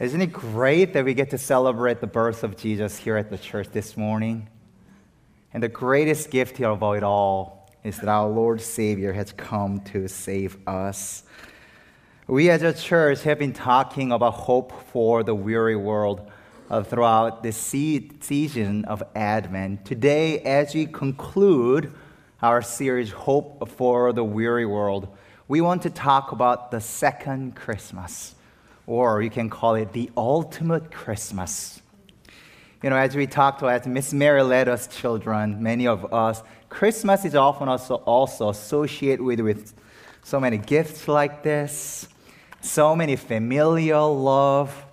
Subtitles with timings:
[0.00, 3.38] Isn't it great that we get to celebrate the birth of Jesus here at the
[3.38, 4.48] church this morning?
[5.52, 10.06] And the greatest gift of it all is that our Lord Savior has come to
[10.06, 11.24] save us.
[12.28, 16.30] We as a church have been talking about hope for the weary world
[16.70, 19.84] uh, throughout this season of Advent.
[19.84, 21.92] Today, as we conclude
[22.40, 25.08] our series, Hope for the Weary World,
[25.48, 28.36] we want to talk about the second Christmas
[28.88, 31.82] or you can call it the ultimate Christmas.
[32.82, 37.26] You know, as we talked as Miss Mary led us children, many of us, Christmas
[37.26, 39.74] is often also, also associated with, with
[40.22, 42.08] so many gifts like this,
[42.62, 44.86] so many familial love.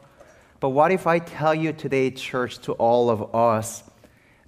[0.59, 3.81] But what if I tell you today, church, to all of us,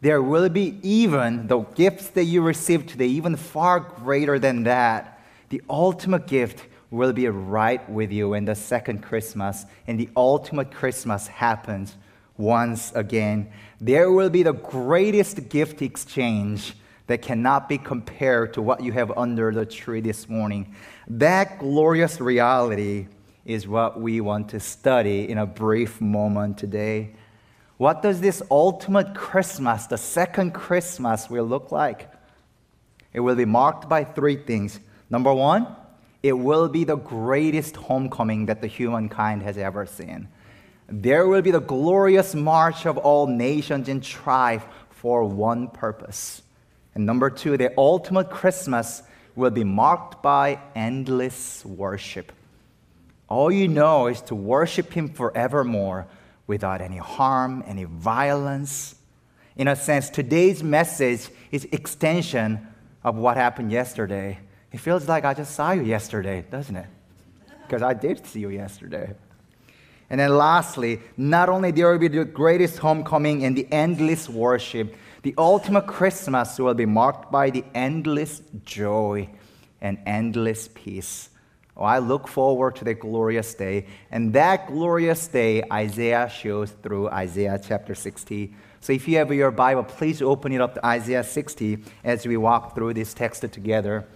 [0.02, 5.22] there will be even the gifts that you receive today, even far greater than that.
[5.50, 10.72] The ultimate gift will be right with you in the second Christmas, and the ultimate
[10.72, 11.96] Christmas happens
[12.38, 13.52] once again.
[13.82, 16.76] There will be the greatest gift exchange
[17.08, 20.76] that cannot be compared to what you have under the tree this morning.
[21.08, 23.08] That glorious reality
[23.46, 27.12] is what we want to study in a brief moment today.
[27.78, 32.12] What does this ultimate Christmas, the second Christmas, will look like?
[33.14, 34.80] It will be marked by three things.
[35.10, 35.76] Number one,
[36.24, 40.28] it will be the greatest homecoming that the humankind has ever seen.
[40.88, 46.42] There will be the glorious march of all nations and tribes for one purpose.
[46.96, 49.04] And number two, the ultimate Christmas
[49.36, 52.32] will be marked by endless worship.
[53.30, 56.08] All you know is to worship Him forevermore
[56.48, 58.96] without any harm, any violence.
[59.58, 62.66] In a sense, today's message is extension
[63.04, 64.40] of what happened yesterday.
[64.78, 66.86] It feels like I just saw you yesterday, doesn't it?
[67.64, 69.16] Because I did see you yesterday.
[70.08, 74.96] And then lastly, not only there will be the greatest homecoming and the endless worship,
[75.24, 79.28] the ultimate Christmas will be marked by the endless joy
[79.82, 81.30] and endless peace.
[81.76, 83.88] Oh, I look forward to the glorious day.
[84.12, 88.54] And that glorious day, Isaiah shows through Isaiah chapter 60.
[88.80, 92.38] So if you have your Bible, please open it up to Isaiah 60 as we
[92.38, 94.08] walk through this text together.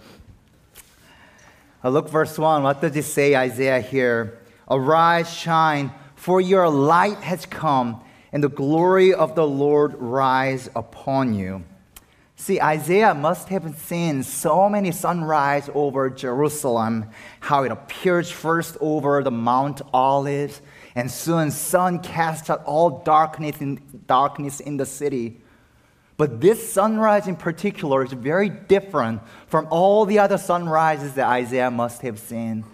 [1.84, 2.62] Look, verse 1.
[2.62, 4.38] What does it say, Isaiah, here?
[4.70, 11.34] Arise, shine, for your light has come, and the glory of the Lord rise upon
[11.34, 11.64] you.
[12.36, 17.10] See, Isaiah must have seen so many sunrise over Jerusalem,
[17.40, 20.62] how it appears first over the Mount Olives,
[20.94, 25.41] and soon sun casts out all darkness in, darkness in the city.
[26.16, 31.70] But this sunrise in particular is very different from all the other sunrises that Isaiah
[31.70, 32.64] must have seen.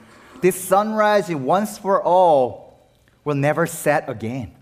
[0.40, 2.90] This sunrise, once for all,
[3.24, 4.54] will never set again.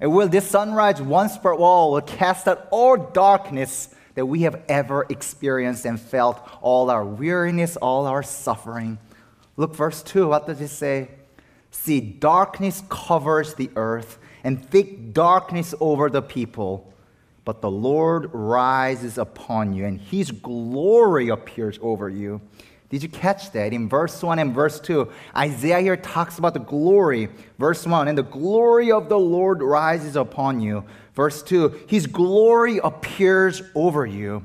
[0.00, 4.62] And will this sunrise, once for all, will cast out all darkness that we have
[4.68, 8.98] ever experienced and felt, all our weariness, all our suffering.
[9.56, 11.10] Look, verse 2, what does it say?
[11.70, 16.92] See, darkness covers the earth, and thick darkness over the people
[17.44, 22.40] but the Lord rises upon you, and his glory appears over you.
[22.90, 23.72] Did you catch that?
[23.72, 27.28] In verse 1 and verse 2, Isaiah here talks about the glory.
[27.56, 30.84] Verse 1, and the glory of the Lord rises upon you.
[31.14, 34.44] Verse 2, his glory appears over you.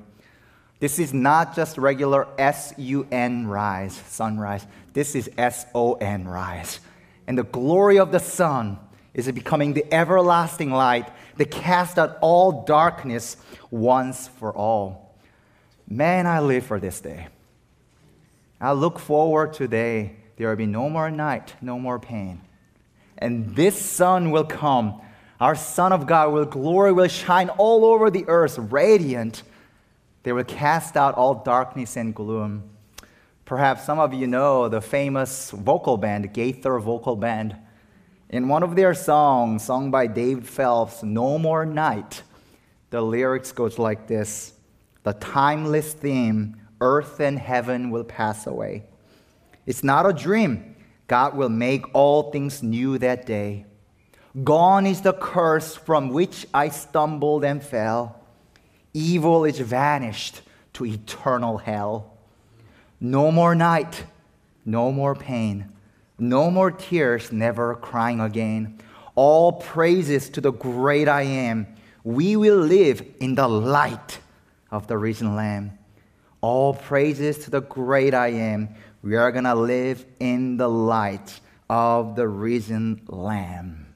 [0.80, 4.68] This is not just regular S U N rise, sunrise.
[4.94, 6.80] This is S O N rise.
[7.28, 8.78] And the glory of the sun
[9.16, 13.38] is becoming the everlasting light that cast out all darkness
[13.72, 15.16] once for all.
[15.88, 17.28] Man, I live for this day.
[18.60, 22.42] I look forward to day there will be no more night, no more pain.
[23.18, 25.02] And this sun will come.
[25.40, 29.44] Our Son of God will glory will shine all over the earth, radiant.
[30.24, 32.70] They will cast out all darkness and gloom.
[33.46, 37.56] Perhaps some of you know the famous vocal band, Gaither Vocal Band.
[38.30, 42.24] In one of their songs, sung by Dave Phelps, No More Night,
[42.90, 44.54] the lyrics goes like this
[45.04, 48.84] The timeless theme, earth and heaven will pass away.
[49.66, 50.76] It's not a dream.
[51.08, 53.66] God will make all things new that day.
[54.44, 58.22] Gone is the curse from which I stumbled and fell.
[58.94, 60.42] Evil is vanished
[60.74, 62.18] to eternal hell.
[63.00, 64.06] No more night,
[64.66, 65.72] no more pain.
[66.18, 68.80] No more tears, never crying again.
[69.16, 71.68] All praises to the great I am.
[72.04, 74.20] We will live in the light
[74.72, 75.78] of the risen Lamb.
[76.42, 78.70] All praises to the great I am.
[79.02, 81.40] We are going to live in the light
[81.70, 83.88] of the risen Lamb.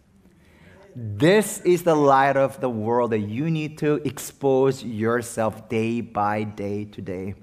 [0.95, 6.44] This is the light of the world that you need to expose yourself day by
[6.44, 7.36] day today.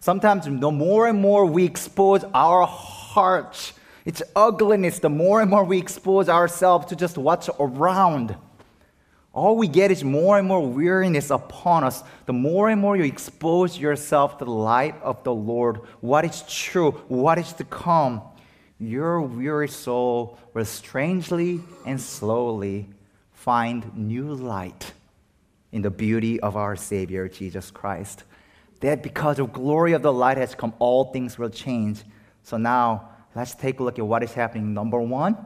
[0.00, 3.74] Sometimes, the more and more we expose our hearts,
[4.04, 8.36] its ugliness, the more and more we expose ourselves to just what's around
[9.32, 12.02] all we get is more and more weariness upon us.
[12.26, 16.42] The more and more you expose yourself to the light of the Lord, what is
[16.48, 18.22] true, what is to come,
[18.80, 22.88] your weary soul will strangely and slowly
[23.32, 24.92] find new light
[25.70, 28.24] in the beauty of our Savior, Jesus Christ.
[28.80, 32.02] That because the glory of the light has come, all things will change.
[32.42, 34.74] So now, let's take a look at what is happening.
[34.74, 35.36] Number one,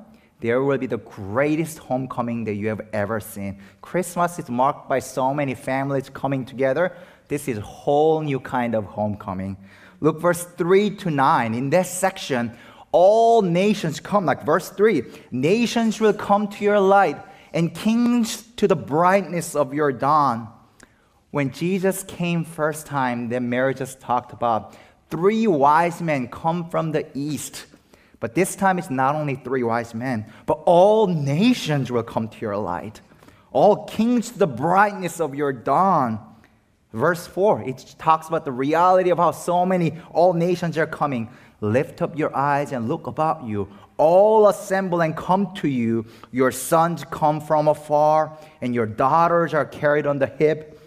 [0.41, 3.61] there will be the greatest homecoming that you have ever seen.
[3.81, 6.95] Christmas is marked by so many families coming together.
[7.29, 9.57] This is a whole new kind of homecoming.
[10.01, 11.55] Look, verse 3 to 9.
[11.55, 12.57] In this section,
[12.93, 17.17] all nations come, like verse 3 nations will come to your light,
[17.53, 20.49] and kings to the brightness of your dawn.
[21.31, 24.77] When Jesus came first time, then Mary just talked about
[25.11, 27.67] three wise men come from the east
[28.21, 32.39] but this time it's not only three wise men, but all nations will come to
[32.41, 33.01] your light.
[33.53, 36.19] All kings to the brightness of your dawn.
[36.93, 41.29] Verse 4, it talks about the reality of how so many, all nations are coming.
[41.61, 43.69] Lift up your eyes and look about you.
[43.97, 46.07] All assemble and come to you.
[46.31, 50.81] Your sons come from afar, and your daughters are carried on the hip.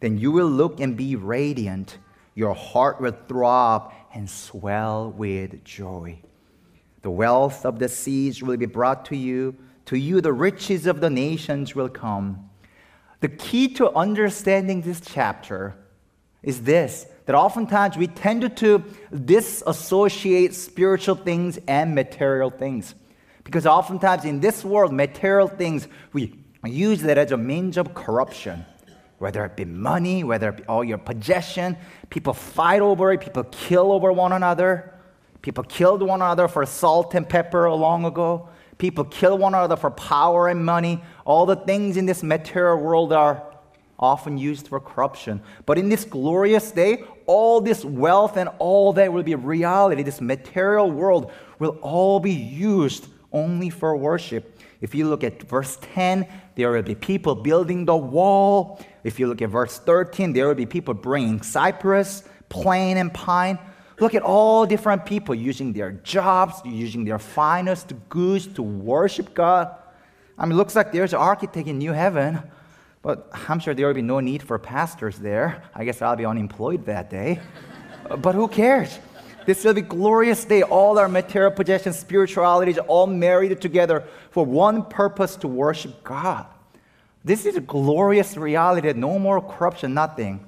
[0.00, 1.98] Then you will look and be radiant.
[2.34, 6.20] Your heart will throb and swell with joy.
[7.04, 9.54] The wealth of the seas will be brought to you.
[9.86, 12.48] To you, the riches of the nations will come.
[13.20, 15.76] The key to understanding this chapter
[16.42, 18.84] is this that oftentimes we tend to
[19.24, 22.94] disassociate spiritual things and material things.
[23.44, 26.34] Because oftentimes in this world, material things, we
[26.64, 28.64] use that as a means of corruption.
[29.18, 31.76] Whether it be money, whether it be all your possession,
[32.08, 34.93] people fight over it, people kill over one another.
[35.44, 38.48] People killed one another for salt and pepper long ago.
[38.78, 41.04] People kill one another for power and money.
[41.26, 43.42] All the things in this material world are
[43.98, 45.42] often used for corruption.
[45.66, 50.02] But in this glorious day, all this wealth and all that will be reality.
[50.02, 54.58] This material world will all be used only for worship.
[54.80, 58.80] If you look at verse 10, there will be people building the wall.
[59.02, 63.58] If you look at verse 13, there will be people bringing cypress, plane, and pine.
[64.00, 69.74] Look at all different people using their jobs, using their finest goods to worship God.
[70.36, 72.42] I mean, looks like there's an architect in new heaven,
[73.02, 75.62] but I'm sure there will be no need for pastors there.
[75.74, 77.40] I guess I'll be unemployed that day.
[78.18, 78.98] but who cares?
[79.46, 80.62] This will be glorious day.
[80.62, 86.46] All our material possessions, spiritualities, all married together for one purpose to worship God.
[87.24, 88.92] This is a glorious reality.
[88.92, 90.44] No more corruption, nothing.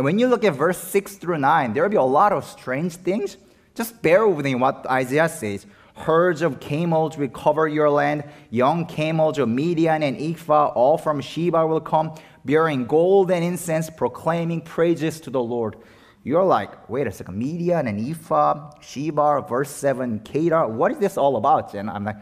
[0.00, 2.46] And when you look at verse 6 through 9, there will be a lot of
[2.46, 3.36] strange things.
[3.74, 5.66] Just bear with me what Isaiah says.
[5.94, 11.20] Herds of camels will cover your land, young camels of Midian and Ephah, all from
[11.20, 12.14] Sheba will come,
[12.46, 15.76] bearing gold and incense, proclaiming praises to the Lord.
[16.24, 21.18] You're like, wait a second, Midian and Ephah, Sheba, verse 7, Kedar, what is this
[21.18, 21.74] all about?
[21.74, 22.16] And I'm like,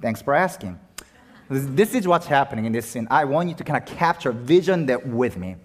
[0.00, 0.78] thanks for asking.
[1.50, 3.08] This is what's happening in this scene.
[3.10, 5.56] I want you to kind of capture, vision that with me.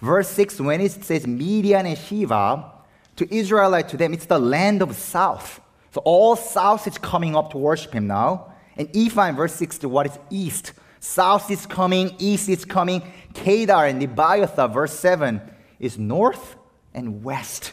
[0.00, 2.72] Verse 6, when it says Midian and Sheba,
[3.16, 5.60] to Israelite, to them, it's the land of south.
[5.92, 8.52] So all south is coming up to worship him now.
[8.76, 10.72] And Ephraim, verse 6, to what is east.
[11.00, 13.02] South is coming, east is coming.
[13.34, 15.40] Kedar and Nebaioth, verse 7,
[15.80, 16.56] is north
[16.94, 17.72] and west.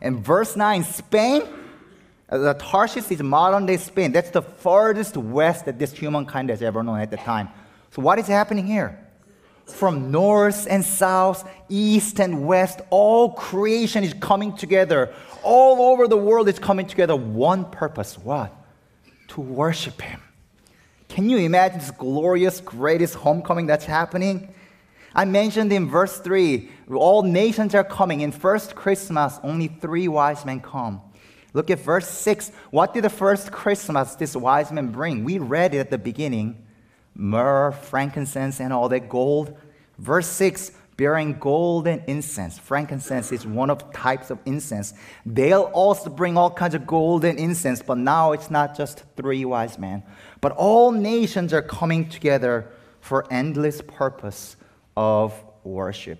[0.00, 1.42] And verse 9, Spain,
[2.30, 4.12] uh, the Tarshish is modern day Spain.
[4.12, 7.48] That's the farthest west that this humankind has ever known at the time.
[7.90, 8.98] So what is happening here?
[9.72, 15.14] From north and south, east and west, all creation is coming together.
[15.42, 17.14] All over the world is coming together.
[17.14, 18.52] One purpose what?
[19.28, 20.20] To worship Him.
[21.08, 24.54] Can you imagine this glorious, greatest homecoming that's happening?
[25.14, 28.20] I mentioned in verse 3, all nations are coming.
[28.20, 31.00] In first Christmas, only three wise men come.
[31.54, 32.52] Look at verse 6.
[32.70, 35.24] What did the first Christmas this wise men bring?
[35.24, 36.67] We read it at the beginning
[37.18, 39.54] myrrh, frankincense, and all that gold.
[39.98, 42.58] Verse 6 bearing gold and incense.
[42.58, 44.92] Frankincense is one of types of incense.
[45.24, 49.44] They'll also bring all kinds of gold and incense, but now it's not just three
[49.44, 50.02] wise men,
[50.40, 52.68] but all nations are coming together
[53.00, 54.56] for endless purpose
[54.96, 55.32] of
[55.62, 56.18] worship.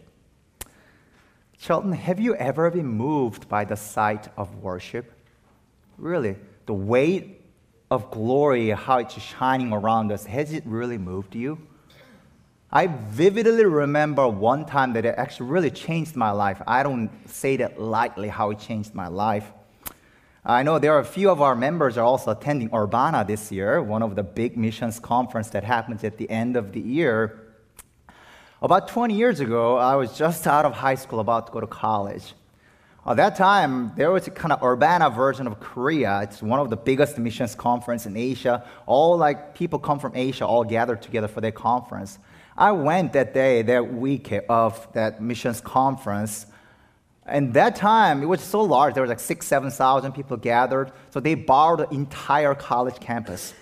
[1.59, 5.13] Chilton, have you ever been moved by the sight of worship?
[5.97, 6.37] Really,
[6.67, 7.38] the way
[7.91, 11.59] of glory, how it's shining around us, has it really moved you?
[12.71, 16.61] I vividly remember one time that it actually really changed my life.
[16.67, 19.51] I don't say that lightly how it changed my life.
[20.45, 23.83] I know there are a few of our members are also attending Urbana this year,
[23.83, 27.41] one of the big missions conference that happens at the end of the year.
[28.61, 31.67] About 20 years ago, I was just out of high school about to go to
[31.67, 32.35] college.
[33.09, 36.21] At that time, there was a kind of Urbana version of Korea.
[36.25, 38.63] It's one of the biggest missions conference in Asia.
[38.85, 42.19] All like people come from Asia all gathered together for their conference.
[42.55, 46.45] I went that day, that week of that missions conference.
[47.25, 48.93] And that time, it was so large.
[48.93, 50.93] There was like six, 7,000 people gathered.
[51.09, 53.55] So they borrowed the entire college campus.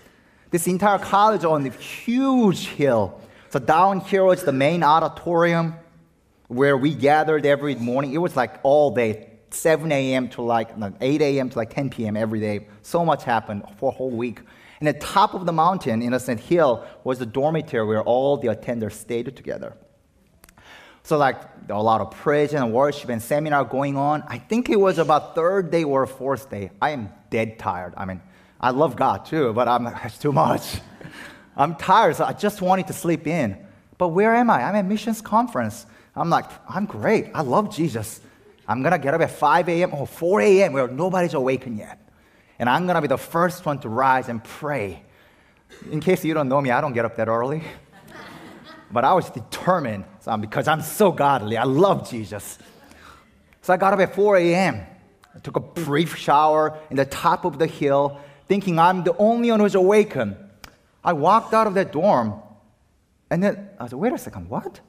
[0.51, 3.21] This entire college on a huge hill.
[3.51, 5.77] So down here was the main auditorium
[6.49, 8.13] where we gathered every morning.
[8.13, 10.29] It was like all day, 7 a.m.
[10.31, 11.51] to like 8 a.m.
[11.51, 12.17] to like 10 p.m.
[12.17, 12.67] every day.
[12.83, 14.41] So much happened for a whole week.
[14.81, 18.93] And the top of the mountain, Innocent Hill, was the dormitory where all the attenders
[18.93, 19.77] stayed together.
[21.03, 21.37] So like
[21.69, 24.25] a lot of praise and worship and seminar going on.
[24.27, 26.71] I think it was about third day or fourth day.
[26.83, 27.95] I am dead tired.
[27.97, 28.21] I mean,
[28.61, 30.81] I love God too, but I'm it's too much.
[31.57, 33.57] I'm tired, so I just wanted to sleep in.
[33.99, 34.65] But where am I?
[34.65, 35.87] I'm at missions conference.
[36.15, 37.31] I'm like, I'm great.
[37.35, 38.21] I love Jesus.
[38.69, 39.95] I'm gonna get up at 5 a.m.
[39.95, 40.73] or 4 a.m.
[40.73, 42.07] where nobody's awakened yet.
[42.59, 45.03] And I'm going to be the first one to rise and pray.
[45.91, 47.63] In case you don't know me, I don't get up that early.
[48.91, 50.05] but I was determined
[50.41, 51.57] because I'm so godly.
[51.57, 52.59] I love Jesus.
[53.63, 54.87] So I got up at 4 a.m.
[55.35, 59.51] I took a brief shower in the top of the hill, thinking I'm the only
[59.51, 60.37] one who's awakened.
[61.05, 62.41] I walked out of that dorm,
[63.31, 64.81] and then I said, wait a second, what?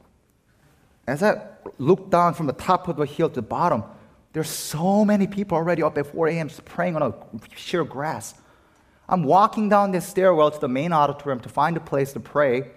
[1.08, 1.42] As I
[1.78, 3.84] looked down from the top of the hill to the bottom,
[4.34, 6.50] there's so many people already up at 4 a.m.
[6.66, 7.14] praying on a
[7.56, 8.36] sheer grass.
[9.10, 12.72] I'm walking down this stairwell to the main auditorium to find a place to pray.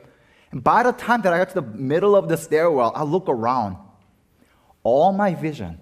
[0.53, 3.29] And by the time that I got to the middle of the stairwell, I look
[3.29, 3.77] around.
[4.85, 5.81] All my vision,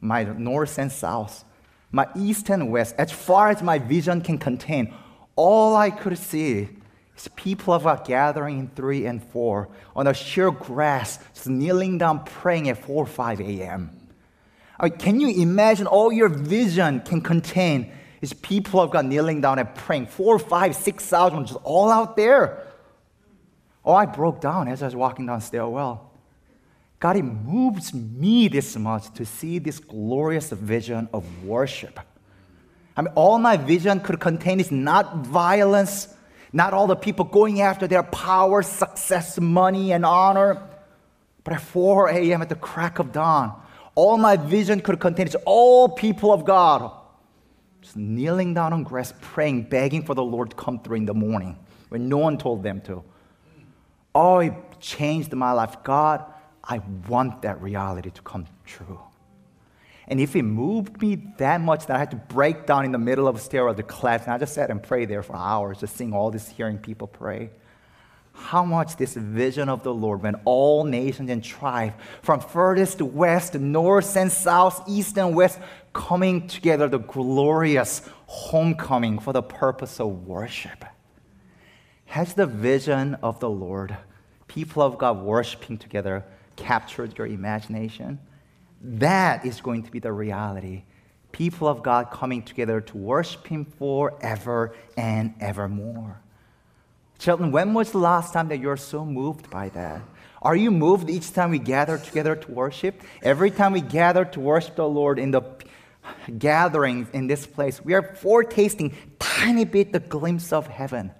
[0.00, 1.44] my north and south,
[1.90, 4.94] my east and west, as far as my vision can contain,
[5.36, 6.68] all I could see
[7.16, 11.98] is people of God gathering in three and four on the sheer grass, just kneeling
[11.98, 13.90] down praying at 4 or 5 a.m.
[14.80, 17.92] I mean, can you imagine all your vision can contain
[18.22, 22.16] is people of God kneeling down and praying, four, five, six thousand, just all out
[22.16, 22.66] there.
[23.84, 26.10] Oh, I broke down as I was walking down stairwell.
[27.00, 31.98] God, it moves me this much to see this glorious vision of worship.
[32.96, 36.06] I mean, all my vision could contain is not violence,
[36.52, 40.62] not all the people going after their power, success, money, and honor.
[41.44, 42.42] But at 4 a.m.
[42.42, 43.60] at the crack of dawn,
[43.94, 46.92] all my vision could contain is all people of God
[47.82, 51.14] just kneeling down on grass, praying, begging for the Lord to come through in the
[51.14, 53.02] morning when no one told them to.
[54.14, 55.76] Oh, it changed my life.
[55.82, 56.24] God,
[56.62, 59.00] I want that reality to come true.
[60.08, 62.98] And if it moved me that much that I had to break down in the
[62.98, 65.78] middle of a stairwell to class, and I just sat and prayed there for hours,
[65.78, 67.50] just seeing all this, hearing people pray
[68.34, 73.54] how much this vision of the Lord, when all nations and tribes, from furthest west,
[73.54, 75.58] north and south, east and west,
[75.92, 80.84] coming together, the glorious homecoming for the purpose of worship.
[82.06, 83.96] Has the vision of the Lord,
[84.48, 86.24] people of God worshiping together,
[86.56, 88.18] captured your imagination?
[88.82, 90.82] That is going to be the reality.
[91.30, 96.20] People of God coming together to worship Him forever and evermore.
[97.18, 100.02] Children, when was the last time that you're so moved by that?
[100.42, 103.00] Are you moved each time we gather together to worship?
[103.22, 105.42] Every time we gather to worship the Lord in the
[106.36, 111.12] gatherings in this place, we are foretasting tiny bit the glimpse of heaven.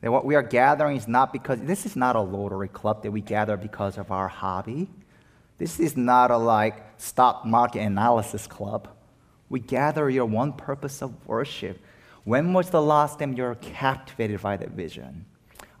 [0.00, 3.10] That what we are gathering is not because this is not a Rotary Club that
[3.10, 4.88] we gather because of our hobby.
[5.58, 8.88] This is not a like stock market analysis club.
[9.48, 11.78] We gather here one purpose of worship
[12.24, 15.26] when was the last time you were captivated by that vision?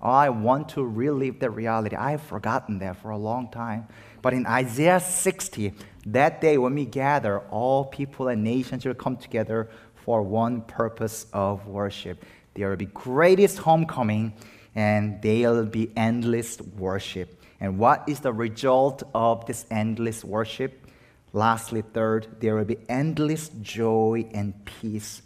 [0.02, 1.96] Oh, I want to relive that reality.
[1.96, 3.88] I have forgotten that for a long time.
[4.20, 5.72] But in Isaiah 60,
[6.06, 11.24] that day when we gather, all people and nations will come together for one purpose
[11.32, 12.22] of worship.
[12.52, 14.34] There will be greatest homecoming,
[14.74, 17.42] and there will be endless worship.
[17.60, 20.86] And what is the result of this endless worship?
[21.32, 25.22] Lastly, third, there will be endless joy and peace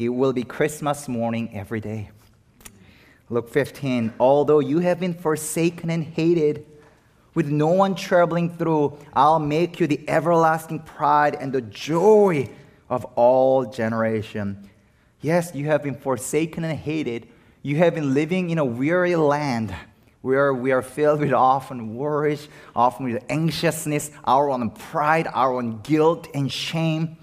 [0.00, 2.08] it will be Christmas morning every day.
[3.28, 6.64] Look, 15, although you have been forsaken and hated,
[7.34, 12.48] with no one traveling through, I'll make you the everlasting pride and the joy
[12.88, 14.70] of all generation.
[15.20, 17.28] Yes, you have been forsaken and hated.
[17.62, 19.74] You have been living in a weary land
[20.22, 25.80] where we are filled with often worries, often with anxiousness, our own pride, our own
[25.80, 27.16] guilt and shame.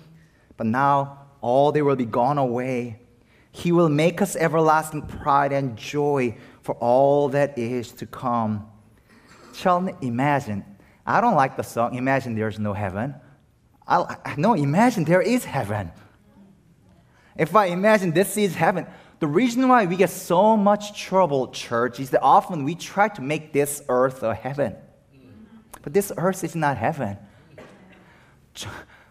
[0.55, 2.99] But now all they will be gone away.
[3.51, 8.67] He will make us everlasting pride and joy for all that is to come.
[9.53, 10.65] Children, imagine.
[11.05, 13.15] I don't like the song, Imagine There's No Heaven.
[13.87, 15.91] I, no, imagine there is heaven.
[17.37, 18.85] If I imagine this is heaven,
[19.19, 23.21] the reason why we get so much trouble, church, is that often we try to
[23.21, 24.75] make this earth a heaven.
[25.81, 27.17] But this earth is not heaven.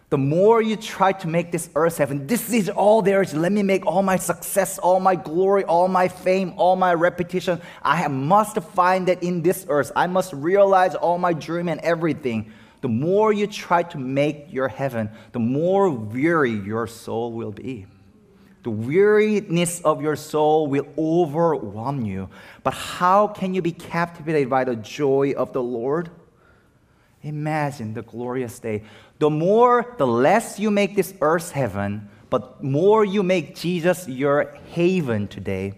[0.09, 3.33] The more you try to make this earth heaven, this is all there is.
[3.33, 7.59] Let me make all my success, all my glory, all my fame, all my reputation.
[7.83, 9.91] I must find that in this earth.
[9.97, 12.53] I must realize all my dream and everything.
[12.79, 17.85] The more you try to make your heaven, the more weary your soul will be.
[18.67, 22.27] The weariness of your soul will overwhelm you.
[22.63, 26.11] But how can you be captivated by the joy of the Lord?
[27.23, 28.83] Imagine the glorious day.
[29.19, 34.57] The more, the less you make this earth heaven, but more you make Jesus your
[34.73, 35.75] haven today,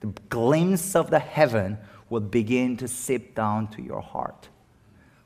[0.00, 1.78] the glimpse of the heaven
[2.10, 4.50] will begin to seep down to your heart.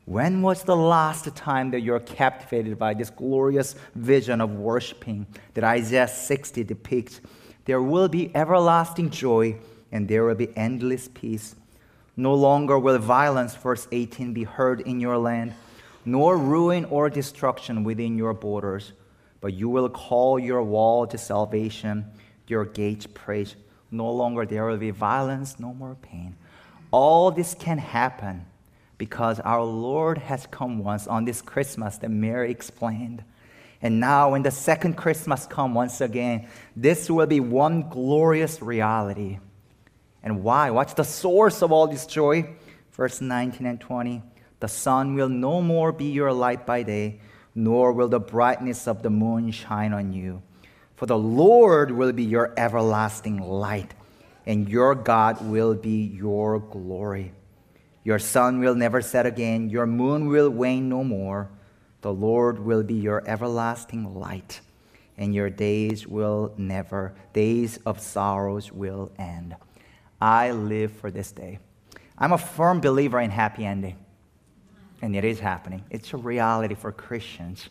[0.08, 5.64] When was the last time that you're captivated by this glorious vision of worshiping that
[5.64, 7.20] Isaiah 60 depicts?
[7.66, 9.58] There will be everlasting joy
[9.92, 11.56] and there will be endless peace.
[12.16, 15.52] No longer will violence, verse 18, be heard in your land,
[16.06, 18.94] nor ruin or destruction within your borders.
[19.42, 22.06] But you will call your wall to salvation,
[22.46, 23.56] your gates praise.
[23.90, 26.34] No longer there will be violence, no more pain.
[26.92, 28.46] All this can happen
[28.98, 33.22] because our Lord has come once on this Christmas that Mary explained.
[33.80, 39.38] And now, when the second Christmas comes once again, this will be one glorious reality.
[40.22, 40.70] And why?
[40.70, 42.56] What's the source of all this joy?
[42.92, 44.20] Verse 19 and 20
[44.58, 47.20] The sun will no more be your light by day,
[47.54, 50.42] nor will the brightness of the moon shine on you.
[50.96, 53.94] For the Lord will be your everlasting light,
[54.44, 57.32] and your God will be your glory.
[58.04, 61.50] Your sun will never set again, your moon will wane no more.
[62.00, 64.60] The Lord will be your everlasting light,
[65.16, 69.56] and your days will never, days of sorrows will end.
[70.20, 71.58] I live for this day.
[72.16, 73.96] I'm a firm believer in happy ending,
[75.02, 75.84] and it is happening.
[75.90, 77.68] It's a reality for Christians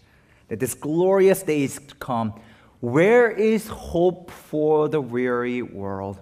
[0.49, 2.33] that this glorious day is to come.
[2.79, 6.19] Where is hope for the weary world?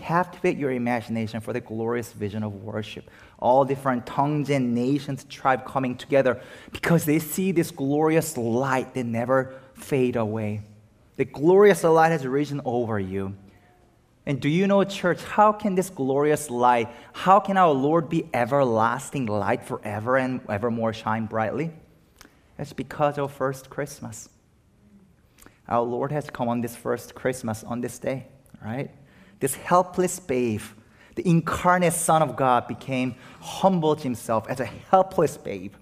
[0.00, 3.10] Captivate your imagination for the glorious vision of worship.
[3.38, 6.40] All different tongues and nations, tribe coming together
[6.72, 10.62] because they see this glorious light that never fade away.
[11.16, 13.34] The glorious light has risen over you.
[14.26, 18.28] And do you know, church, how can this glorious light, how can our Lord be
[18.34, 21.70] everlasting light forever and evermore shine brightly?
[22.58, 24.28] It's because of first Christmas.
[25.68, 28.26] Our Lord has come on this first Christmas on this day,
[28.64, 28.90] right?
[29.40, 30.62] This helpless babe,
[31.14, 35.72] the incarnate Son of God, became humbled himself as a helpless babe.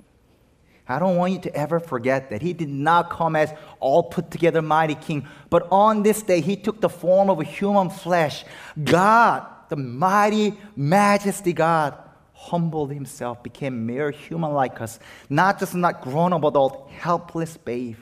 [0.87, 2.43] I don't want you to ever forget that.
[2.43, 6.57] He did not come as all put together mighty king, but on this day, he
[6.57, 8.45] took the form of a human flesh.
[8.83, 11.97] God, the mighty majesty God,
[12.35, 14.99] humbled himself, became mere human like us,
[15.31, 17.97] not just not grown up adult, helpless babe.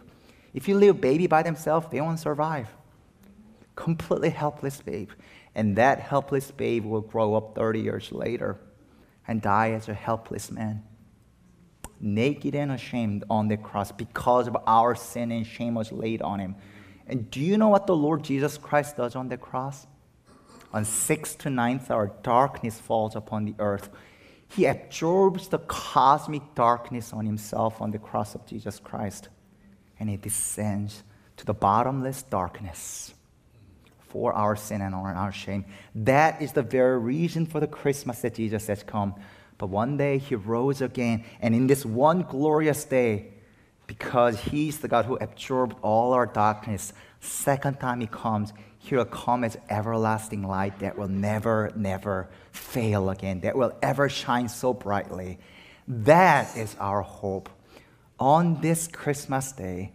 [0.52, 2.68] If you leave a baby by themselves, they won't survive.
[3.76, 5.10] Completely helpless babe.
[5.54, 8.58] And that helpless babe will grow up 30 years later
[9.26, 10.82] and die as a helpless man.
[12.00, 16.40] Naked and ashamed on the cross because of our sin and shame was laid on
[16.40, 16.56] him.
[17.06, 19.86] And do you know what the Lord Jesus Christ does on the cross?
[20.72, 23.90] On sixth to ninth hour, darkness falls upon the earth.
[24.48, 29.28] He absorbs the cosmic darkness on himself on the cross of Jesus Christ.
[30.00, 31.04] And he descends
[31.36, 33.14] to the bottomless darkness
[34.12, 35.64] for our sin and our shame.
[35.94, 39.14] That is the very reason for the Christmas that Jesus has come.
[39.56, 43.28] But one day he rose again, and in this one glorious day,
[43.86, 49.06] because he's the God who absorbed all our darkness, second time he comes, he will
[49.06, 54.74] come as everlasting light that will never, never fail again, that will ever shine so
[54.74, 55.38] brightly.
[55.88, 57.48] That is our hope.
[58.20, 59.92] On this Christmas day,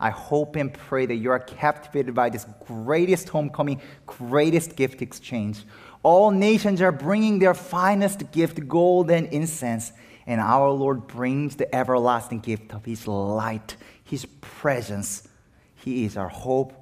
[0.00, 5.64] I hope and pray that you are captivated by this greatest homecoming, greatest gift exchange.
[6.02, 9.92] All nations are bringing their finest gift, gold and incense,
[10.26, 15.28] and our Lord brings the everlasting gift of His light, His presence.
[15.74, 16.72] He is our hope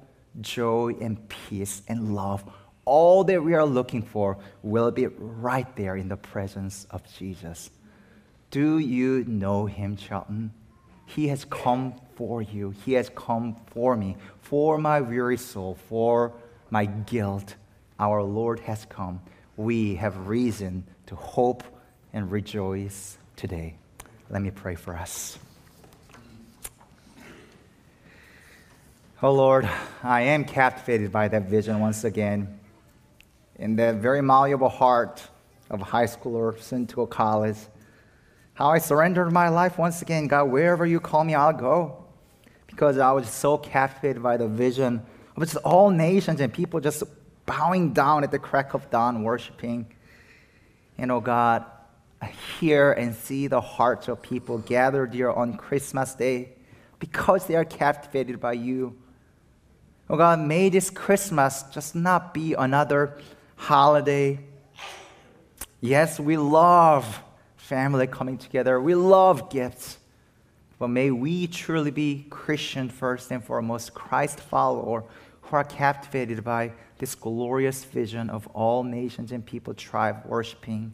[0.41, 2.43] joy and peace and love.
[2.85, 7.69] All that we are looking for will be right there in the presence of Jesus.
[8.51, 10.53] Do you know him, Charlton?
[11.15, 12.69] He has come for you.
[12.85, 16.33] He has come for me, for my weary soul, for
[16.69, 17.55] my guilt.
[17.99, 19.21] Our Lord has come.
[19.57, 21.63] We have reason to hope
[22.13, 23.75] and rejoice today.
[24.29, 25.39] Let me pray for us.
[29.23, 29.67] Oh Lord,
[30.03, 32.59] I am captivated by that vision once again.
[33.55, 35.27] In that very malleable heart
[35.71, 37.57] of a high schooler sent to a college,
[38.59, 40.27] how I surrendered my life once again.
[40.27, 42.03] God, wherever you call me, I'll go.
[42.67, 45.01] Because I was so captivated by the vision
[45.37, 47.03] of just all nations and people just
[47.45, 49.87] bowing down at the crack of dawn, worshiping.
[50.97, 51.63] And oh God,
[52.21, 56.49] I hear and see the hearts of people gathered here on Christmas Day
[56.99, 58.93] because they are captivated by you.
[60.09, 63.17] Oh God, may this Christmas just not be another
[63.55, 64.41] holiday.
[65.79, 67.23] Yes, we love
[67.69, 69.99] family coming together, we love gifts.
[70.79, 75.03] But may we truly be Christian first and foremost, Christ follower
[75.41, 80.93] who are captivated by this glorious vision of all nations and people, tribe worshiping.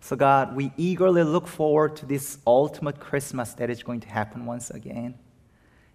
[0.00, 4.44] So, God, we eagerly look forward to this ultimate Christmas that is going to happen
[4.44, 5.14] once again.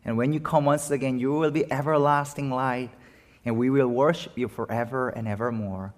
[0.06, 2.92] And when you come once again, you will be everlasting light,
[3.44, 5.94] and we will worship you forever and evermore.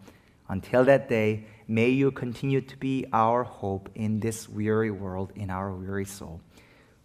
[0.48, 5.51] Until that day, may you continue to be our hope in this weary world, in
[5.51, 6.41] our weary soul.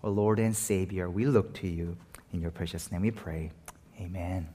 [0.03, 1.99] O Lord and Savior, we look to you.
[2.33, 3.53] In your precious name we pray.
[4.01, 4.49] Amen.